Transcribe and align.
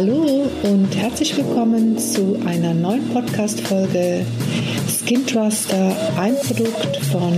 Hallo 0.00 0.48
und 0.62 0.94
herzlich 0.94 1.36
willkommen 1.36 1.98
zu 1.98 2.40
einer 2.46 2.72
neuen 2.72 3.08
Podcast-Folge 3.08 4.24
Skin 4.86 5.26
Truster, 5.26 5.96
ein 6.16 6.36
Produkt 6.36 6.98
von 7.10 7.32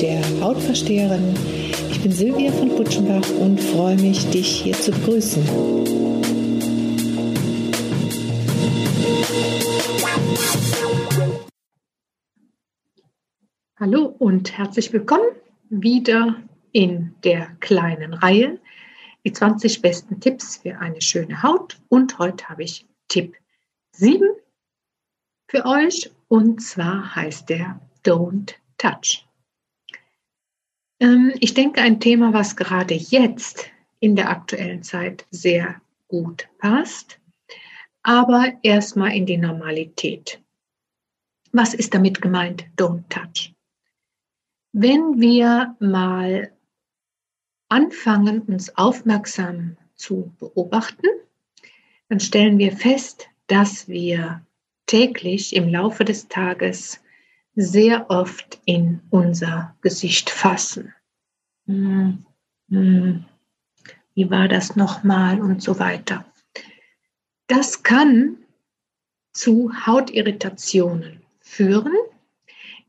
der 0.00 0.22
Hautversteherin. 0.40 1.34
Ich 1.90 2.00
bin 2.00 2.12
Silvia 2.12 2.52
von 2.52 2.68
Butschenbach 2.68 3.28
und 3.40 3.60
freue 3.60 3.96
mich, 3.96 4.24
dich 4.30 4.46
hier 4.46 4.74
zu 4.74 4.92
begrüßen. 4.92 5.42
Hallo 13.80 14.14
und 14.16 14.56
herzlich 14.56 14.92
willkommen 14.92 15.26
wieder 15.70 16.36
in 16.70 17.16
der 17.24 17.48
kleinen 17.58 18.14
Reihe 18.14 18.60
die 19.26 19.32
20 19.32 19.82
besten 19.82 20.20
Tipps 20.20 20.58
für 20.58 20.78
eine 20.78 21.02
schöne 21.02 21.42
Haut. 21.42 21.80
Und 21.88 22.16
heute 22.20 22.48
habe 22.48 22.62
ich 22.62 22.86
Tipp 23.08 23.34
7 23.90 24.24
für 25.48 25.66
euch. 25.66 26.12
Und 26.28 26.62
zwar 26.62 27.16
heißt 27.16 27.48
der 27.48 27.80
Don't 28.04 28.54
Touch. 28.78 29.26
Ähm, 31.00 31.34
ich 31.40 31.54
denke, 31.54 31.80
ein 31.80 31.98
Thema, 31.98 32.32
was 32.32 32.54
gerade 32.54 32.94
jetzt 32.94 33.68
in 33.98 34.14
der 34.14 34.30
aktuellen 34.30 34.84
Zeit 34.84 35.26
sehr 35.32 35.80
gut 36.06 36.48
passt, 36.58 37.18
aber 38.04 38.52
erstmal 38.62 39.12
in 39.16 39.26
die 39.26 39.38
Normalität. 39.38 40.40
Was 41.50 41.74
ist 41.74 41.94
damit 41.94 42.22
gemeint, 42.22 42.64
Don't 42.76 43.08
Touch? 43.08 43.52
Wenn 44.72 45.20
wir 45.20 45.74
mal 45.80 46.55
anfangen, 47.68 48.42
uns 48.42 48.76
aufmerksam 48.76 49.76
zu 49.94 50.32
beobachten, 50.38 51.06
dann 52.08 52.20
stellen 52.20 52.58
wir 52.58 52.76
fest, 52.76 53.28
dass 53.48 53.88
wir 53.88 54.42
täglich 54.86 55.54
im 55.54 55.68
Laufe 55.68 56.04
des 56.04 56.28
Tages 56.28 57.00
sehr 57.54 58.10
oft 58.10 58.60
in 58.64 59.00
unser 59.10 59.74
Gesicht 59.80 60.30
fassen. 60.30 60.94
Hm, 61.66 62.24
hm, 62.68 63.24
wie 64.14 64.30
war 64.30 64.48
das 64.48 64.76
nochmal 64.76 65.40
und 65.40 65.62
so 65.62 65.78
weiter. 65.78 66.24
Das 67.48 67.82
kann 67.82 68.36
zu 69.32 69.70
Hautirritationen 69.86 71.22
führen, 71.40 71.94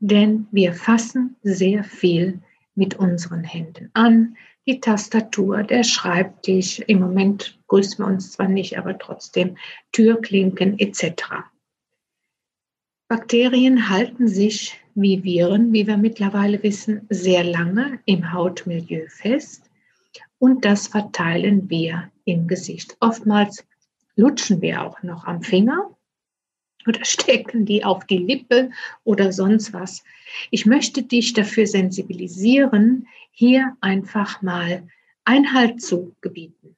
denn 0.00 0.46
wir 0.50 0.74
fassen 0.74 1.36
sehr 1.42 1.84
viel 1.84 2.40
mit 2.74 2.94
unseren 2.94 3.44
Händen 3.44 3.90
an 3.94 4.36
die 4.68 4.80
Tastatur, 4.80 5.62
der 5.62 5.82
Schreibtisch. 5.82 6.78
Im 6.80 7.00
Moment 7.00 7.58
grüßen 7.68 8.04
wir 8.04 8.06
uns 8.06 8.32
zwar 8.32 8.48
nicht, 8.48 8.76
aber 8.76 8.98
trotzdem 8.98 9.56
Türklinken 9.92 10.78
etc. 10.78 11.24
Bakterien 13.08 13.88
halten 13.88 14.28
sich 14.28 14.78
wie 14.94 15.24
Viren, 15.24 15.72
wie 15.72 15.86
wir 15.86 15.96
mittlerweile 15.96 16.62
wissen, 16.62 17.06
sehr 17.08 17.44
lange 17.44 17.98
im 18.04 18.32
Hautmilieu 18.32 19.06
fest 19.08 19.70
und 20.38 20.66
das 20.66 20.88
verteilen 20.88 21.70
wir 21.70 22.10
im 22.26 22.46
Gesicht. 22.46 22.96
Oftmals 23.00 23.64
lutschen 24.16 24.60
wir 24.60 24.82
auch 24.82 25.02
noch 25.02 25.24
am 25.24 25.40
Finger 25.40 25.96
oder 26.88 27.04
stecken 27.04 27.66
die 27.66 27.84
auf 27.84 28.06
die 28.06 28.18
Lippe 28.18 28.70
oder 29.04 29.32
sonst 29.32 29.72
was. 29.72 30.02
Ich 30.50 30.66
möchte 30.66 31.02
dich 31.02 31.34
dafür 31.34 31.66
sensibilisieren, 31.66 33.06
hier 33.30 33.76
einfach 33.80 34.42
mal 34.42 34.82
Einhalt 35.24 35.82
zu 35.82 36.16
gebieten. 36.22 36.74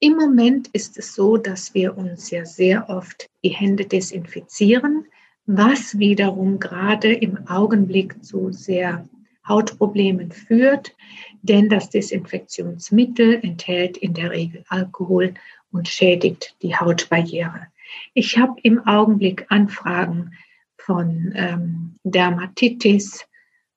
Im 0.00 0.14
Moment 0.16 0.68
ist 0.72 0.96
es 0.96 1.14
so, 1.14 1.36
dass 1.36 1.74
wir 1.74 1.98
uns 1.98 2.30
ja 2.30 2.46
sehr 2.46 2.88
oft 2.88 3.26
die 3.44 3.50
Hände 3.50 3.84
desinfizieren, 3.84 5.04
was 5.44 5.98
wiederum 5.98 6.58
gerade 6.58 7.12
im 7.12 7.46
Augenblick 7.46 8.24
zu 8.24 8.50
sehr 8.50 9.06
Hautproblemen 9.46 10.32
führt, 10.32 10.94
denn 11.42 11.68
das 11.68 11.90
Desinfektionsmittel 11.90 13.40
enthält 13.42 13.98
in 13.98 14.14
der 14.14 14.30
Regel 14.30 14.64
Alkohol 14.68 15.34
und 15.72 15.88
schädigt 15.88 16.56
die 16.62 16.76
Hautbarriere. 16.76 17.66
Ich 18.14 18.38
habe 18.38 18.60
im 18.62 18.86
Augenblick 18.86 19.46
Anfragen 19.48 20.32
von 20.78 21.32
ähm, 21.34 21.96
Dermatitis 22.04 23.24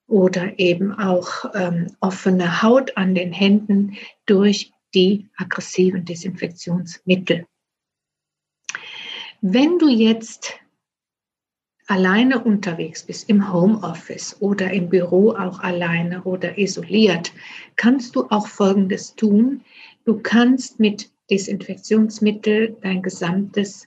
oder 0.06 0.58
eben 0.58 0.92
auch 0.92 1.44
ähm, 1.54 1.86
offene 2.00 2.62
Haut 2.62 2.96
an 2.96 3.14
den 3.14 3.32
Händen 3.32 3.96
durch 4.26 4.72
die 4.94 5.28
aggressiven 5.36 6.04
Desinfektionsmittel. 6.04 7.46
Wenn 9.40 9.78
du 9.78 9.88
jetzt 9.88 10.54
alleine 11.86 12.42
unterwegs 12.42 13.02
bist, 13.02 13.28
im 13.28 13.52
Homeoffice 13.52 14.40
oder 14.40 14.72
im 14.72 14.88
Büro 14.88 15.32
auch 15.32 15.60
alleine 15.60 16.22
oder 16.22 16.56
isoliert, 16.56 17.32
kannst 17.76 18.16
du 18.16 18.26
auch 18.30 18.46
Folgendes 18.46 19.14
tun. 19.14 19.62
Du 20.04 20.18
kannst 20.20 20.80
mit 20.80 21.10
Desinfektionsmittel 21.30 22.76
dein 22.80 23.02
gesamtes 23.02 23.86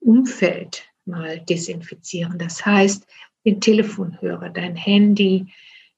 Umfeld 0.00 0.84
mal 1.04 1.40
desinfizieren. 1.40 2.38
Das 2.38 2.64
heißt, 2.64 3.06
den 3.44 3.60
Telefonhörer, 3.60 4.50
dein 4.50 4.76
Handy, 4.76 5.46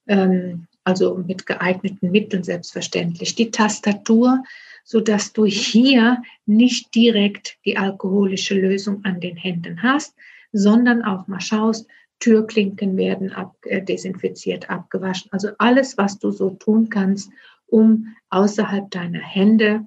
ähm, 0.06 0.66
also 0.84 1.16
mit 1.16 1.46
geeigneten 1.46 2.10
Mitteln 2.10 2.42
selbstverständlich, 2.42 3.34
die 3.34 3.50
Tastatur, 3.50 4.42
sodass 4.84 5.32
du 5.32 5.44
hier 5.44 6.22
nicht 6.46 6.94
direkt 6.94 7.58
die 7.64 7.76
alkoholische 7.76 8.54
Lösung 8.54 9.04
an 9.04 9.20
den 9.20 9.36
Händen 9.36 9.82
hast, 9.82 10.14
sondern 10.52 11.02
auch 11.02 11.26
mal 11.28 11.40
schaust, 11.40 11.86
Türklinken 12.18 12.96
werden 12.96 13.32
ab, 13.32 13.56
äh, 13.64 13.82
desinfiziert, 13.82 14.68
abgewaschen. 14.68 15.32
Also 15.32 15.50
alles, 15.58 15.96
was 15.96 16.18
du 16.18 16.30
so 16.30 16.50
tun 16.50 16.90
kannst, 16.90 17.30
um 17.66 18.14
außerhalb 18.28 18.90
deiner 18.90 19.20
Hände 19.20 19.86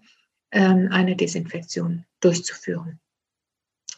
ähm, 0.52 0.90
eine 0.92 1.16
Desinfektion 1.16 2.06
durchzuführen. 2.22 3.00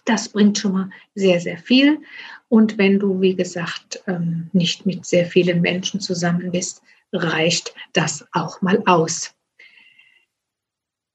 Das 0.06 0.30
bringt 0.30 0.58
schon 0.58 0.74
mal 0.74 0.90
sehr, 1.16 1.40
sehr 1.40 1.58
viel. 1.58 2.00
Und 2.48 2.78
wenn 2.78 3.00
du, 3.00 3.20
wie 3.22 3.36
gesagt, 3.36 4.04
ähm, 4.08 4.50
nicht 4.54 4.86
mit 4.86 5.06
sehr 5.06 5.26
vielen 5.26 5.62
Menschen 5.62 6.00
zusammen 6.00 6.52
bist, 6.52 6.82
reicht 7.12 7.74
das 7.94 8.26
auch 8.32 8.62
mal 8.62 8.82
aus. 8.86 9.36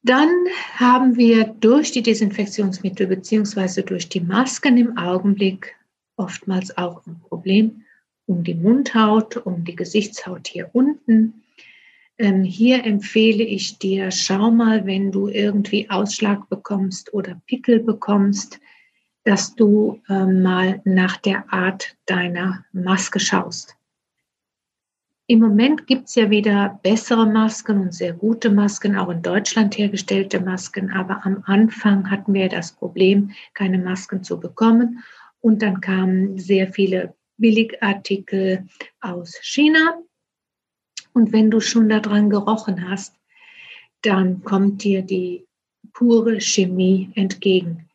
Dann 0.02 0.30
haben 0.76 1.16
wir 1.16 1.44
durch 1.44 1.92
die 1.92 2.02
Desinfektionsmittel 2.02 3.06
beziehungsweise 3.06 3.82
durch 3.82 4.08
die 4.08 4.20
Masken 4.20 4.78
im 4.78 4.96
Augenblick 4.96 5.76
oftmals 6.16 6.76
auch 6.76 7.06
ein 7.06 7.20
Problem 7.20 7.84
um 8.26 8.44
die 8.44 8.54
Mundhaut, 8.54 9.36
um 9.36 9.64
die 9.64 9.76
Gesichtshaut 9.76 10.48
hier 10.48 10.70
unten. 10.72 11.42
Ähm, 12.16 12.44
hier 12.44 12.84
empfehle 12.84 13.42
ich 13.42 13.78
dir, 13.78 14.10
schau 14.10 14.50
mal, 14.50 14.86
wenn 14.86 15.10
du 15.10 15.28
irgendwie 15.28 15.90
Ausschlag 15.90 16.48
bekommst 16.48 17.12
oder 17.12 17.40
Pickel 17.46 17.80
bekommst, 17.80 18.60
dass 19.30 19.54
du 19.54 20.02
äh, 20.08 20.24
mal 20.24 20.80
nach 20.84 21.16
der 21.18 21.52
Art 21.52 21.96
deiner 22.06 22.64
Maske 22.72 23.20
schaust. 23.20 23.76
Im 25.28 25.38
Moment 25.38 25.86
gibt 25.86 26.08
es 26.08 26.16
ja 26.16 26.30
wieder 26.30 26.80
bessere 26.82 27.26
Masken 27.26 27.80
und 27.80 27.94
sehr 27.94 28.12
gute 28.12 28.50
Masken, 28.50 28.96
auch 28.96 29.08
in 29.08 29.22
Deutschland 29.22 29.78
hergestellte 29.78 30.40
Masken, 30.40 30.90
aber 30.90 31.24
am 31.24 31.44
Anfang 31.46 32.10
hatten 32.10 32.34
wir 32.34 32.48
das 32.48 32.72
Problem, 32.72 33.30
keine 33.54 33.78
Masken 33.78 34.24
zu 34.24 34.40
bekommen 34.40 35.04
und 35.40 35.62
dann 35.62 35.80
kamen 35.80 36.36
sehr 36.36 36.72
viele 36.72 37.14
Billigartikel 37.36 38.66
aus 39.00 39.38
China 39.42 39.96
und 41.12 41.32
wenn 41.32 41.52
du 41.52 41.60
schon 41.60 41.88
daran 41.88 42.30
gerochen 42.30 42.90
hast, 42.90 43.14
dann 44.02 44.42
kommt 44.42 44.82
dir 44.82 45.02
die 45.02 45.46
pure 45.92 46.40
Chemie 46.40 47.12
entgegen. 47.14 47.88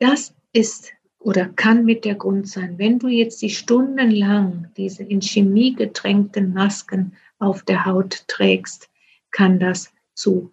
Das 0.00 0.34
ist 0.52 0.92
oder 1.18 1.46
kann 1.46 1.84
mit 1.84 2.04
der 2.04 2.14
Grund 2.14 2.48
sein, 2.48 2.78
wenn 2.78 2.98
du 2.98 3.08
jetzt 3.08 3.42
die 3.42 3.50
stundenlang 3.50 4.68
diese 4.76 5.02
in 5.02 5.20
Chemie 5.20 5.74
getränkten 5.74 6.52
Masken 6.52 7.16
auf 7.38 7.62
der 7.62 7.84
Haut 7.84 8.24
trägst, 8.28 8.88
kann 9.30 9.58
das 9.58 9.92
zu 10.14 10.52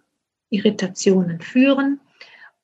Irritationen 0.50 1.40
führen 1.40 2.00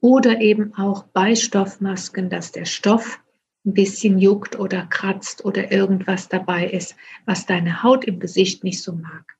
oder 0.01 0.41
eben 0.41 0.75
auch 0.75 1.05
Beistoffmasken, 1.05 2.29
dass 2.29 2.53
der 2.53 2.65
Stoff 2.65 3.21
ein 3.65 3.75
bisschen 3.75 4.19
juckt 4.19 4.59
oder 4.59 4.87
kratzt 4.87 5.45
oder 5.45 5.71
irgendwas 5.71 6.29
dabei 6.29 6.67
ist, 6.69 6.97
was 7.25 7.47
deine 7.47 7.83
Haut 7.83 8.05
im 8.05 8.19
Gesicht 8.19 8.65
nicht 8.65 8.83
so 8.83 8.93
mag. 8.93 9.37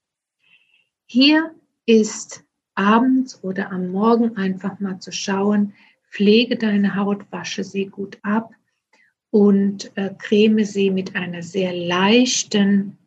Hier 1.07 1.55
ist 1.85 2.45
abends 2.75 3.43
oder 3.43 3.73
am 3.73 3.91
Morgen 3.91 4.37
einfach 4.37 4.79
mal 4.79 5.01
zu 5.01 5.11
schauen, 5.11 5.75
pflege 6.13 6.57
deine 6.57 6.95
Haut, 6.95 7.25
wasche 7.31 7.65
sie 7.65 7.87
gut 7.87 8.19
ab 8.23 8.55
und 9.31 9.91
äh, 9.97 10.11
creme 10.19 10.65
sie 10.65 10.91
mit 10.91 11.17
einer 11.17 11.43
sehr 11.43 11.73
leichten 11.73 12.99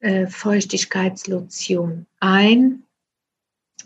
äh, 0.00 0.26
Feuchtigkeitslotion 0.26 2.06
ein, 2.20 2.82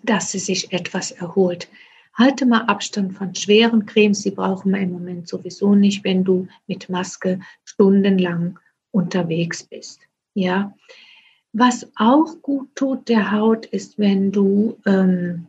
dass 0.02 0.32
sie 0.32 0.40
sich 0.40 0.72
etwas 0.72 1.12
erholt. 1.12 1.68
Halte 2.12 2.44
mal 2.46 2.62
Abstand 2.62 3.14
von 3.14 3.34
schweren 3.34 3.86
Cremes, 3.86 4.22
die 4.22 4.30
brauchen 4.30 4.72
wir 4.72 4.80
im 4.80 4.92
Moment 4.92 5.28
sowieso 5.28 5.74
nicht, 5.74 6.04
wenn 6.04 6.24
du 6.24 6.48
mit 6.66 6.88
Maske 6.88 7.40
stundenlang 7.64 8.58
unterwegs 8.90 9.62
bist. 9.62 10.00
Ja, 10.34 10.74
was 11.52 11.88
auch 11.96 12.42
gut 12.42 12.74
tut 12.74 13.08
der 13.08 13.30
Haut 13.30 13.66
ist, 13.66 13.96
wenn 13.98 14.32
du 14.32 14.76
ähm, 14.86 15.46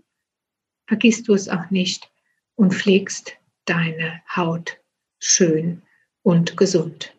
vergisst 0.87 1.29
du 1.29 1.35
es 1.35 1.51
auch 1.51 1.71
nicht 1.71 2.11
und 2.55 2.73
pflegst 2.73 3.37
deine 3.67 4.23
Haut 4.35 4.80
schön 5.21 5.83
und 6.23 6.57
gesund. 6.57 7.15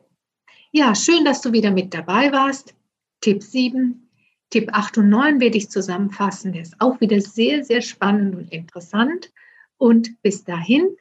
Ja, 0.72 0.94
schön, 0.96 1.24
dass 1.24 1.42
du 1.42 1.54
wieder 1.54 1.72
mit 1.72 1.94
dabei 1.94 2.34
warst. 2.34 2.76
Tipp 3.22 3.42
7. 3.42 4.10
Tipp 4.50 4.70
8 4.74 4.98
und 4.98 5.10
9 5.10 5.40
werde 5.40 5.58
ich 5.58 5.70
zusammenfassen. 5.70 6.52
Der 6.52 6.64
ist 6.64 6.76
auch 6.80 7.00
wieder 7.00 7.22
sehr, 7.22 7.64
sehr 7.64 7.82
spannend 7.82 8.36
und 8.36 8.52
interessant. 8.52 9.32
Und 9.78 10.22
bis 10.22 10.44
dahin 10.44 10.98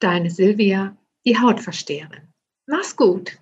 Deine 0.00 0.30
Silvia, 0.30 0.96
die 1.26 1.38
Hautversteherin. 1.38 2.32
Mach's 2.66 2.96
gut. 2.96 3.38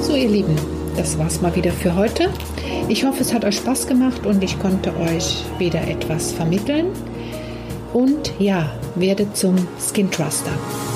So, 0.00 0.16
ihr 0.16 0.30
Lieben, 0.30 0.56
das 0.96 1.18
war's 1.18 1.42
mal 1.42 1.54
wieder 1.54 1.70
für 1.70 1.94
heute. 1.94 2.32
Ich 2.88 3.04
hoffe, 3.04 3.22
es 3.22 3.34
hat 3.34 3.44
euch 3.44 3.56
Spaß 3.56 3.86
gemacht 3.86 4.24
und 4.26 4.42
ich 4.42 4.58
konnte 4.58 4.96
euch 4.98 5.44
wieder 5.58 5.80
etwas 5.88 6.32
vermitteln. 6.32 6.86
Und 7.92 8.32
ja, 8.38 8.70
werdet 8.94 9.36
zum 9.36 9.56
Skin 9.78 10.10
Truster. 10.10 10.52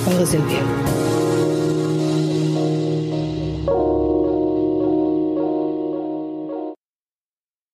Eure 0.06 0.26
Silvia. 0.26 0.62